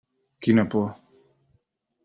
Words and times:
Quina 0.45 0.65
por. 0.71 0.89